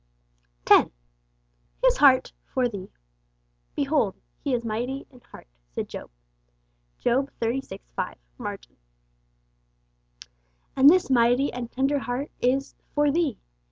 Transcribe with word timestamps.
10. 0.65 0.91
His 1.83 1.97
Heart 1.97 2.33
'for 2.47 2.67
thee.' 2.67 2.89
'Behold... 3.75 4.15
He 4.43 4.51
is 4.55 4.65
mighty... 4.65 5.05
in 5.11 5.19
heart,' 5.21 5.45
said 5.69 5.87
Job 5.89 6.09
(Job 6.97 7.29
xxxvi. 7.39 7.79
5, 7.95 8.17
margin). 8.39 8.77
And 10.75 10.89
this 10.89 11.11
mighty 11.11 11.53
and 11.53 11.71
tender 11.71 11.99
heart 11.99 12.31
is 12.41 12.73
'for 12.95 13.11
thee!' 13.11 13.37